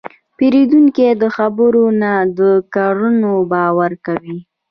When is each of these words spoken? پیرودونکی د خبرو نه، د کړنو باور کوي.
پیرودونکی 0.37 1.07
د 1.21 1.23
خبرو 1.35 1.85
نه، 2.01 2.13
د 2.37 2.39
کړنو 2.73 3.33
باور 3.51 3.91
کوي. 4.05 4.37